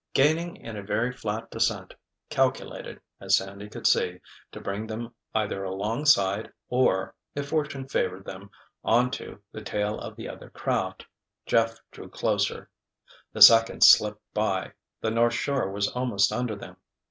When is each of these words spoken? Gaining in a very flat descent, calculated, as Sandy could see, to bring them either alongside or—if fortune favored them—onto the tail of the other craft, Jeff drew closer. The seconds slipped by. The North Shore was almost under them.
Gaining 0.15 0.55
in 0.55 0.75
a 0.77 0.81
very 0.81 1.13
flat 1.13 1.51
descent, 1.51 1.93
calculated, 2.31 2.99
as 3.19 3.37
Sandy 3.37 3.69
could 3.69 3.85
see, 3.85 4.19
to 4.51 4.59
bring 4.59 4.87
them 4.87 5.13
either 5.35 5.63
alongside 5.63 6.51
or—if 6.69 7.47
fortune 7.49 7.87
favored 7.87 8.25
them—onto 8.25 9.39
the 9.51 9.61
tail 9.61 9.99
of 9.99 10.15
the 10.15 10.27
other 10.27 10.49
craft, 10.49 11.05
Jeff 11.45 11.77
drew 11.91 12.09
closer. 12.09 12.71
The 13.33 13.43
seconds 13.43 13.89
slipped 13.89 14.23
by. 14.33 14.73
The 15.01 15.11
North 15.11 15.35
Shore 15.35 15.69
was 15.69 15.87
almost 15.89 16.31
under 16.31 16.55
them. 16.55 16.77